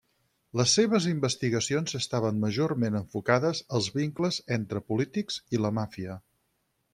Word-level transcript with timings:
Les 0.59 0.71
seves 0.77 1.03
investigacions 1.09 1.93
estaven 1.99 2.39
majorment 2.45 2.97
enfocades 3.01 3.61
als 3.81 3.91
vincles 3.99 4.41
entre 4.57 4.83
polítics 4.89 5.39
i 5.59 5.63
la 5.67 5.73
Màfia. 5.81 6.19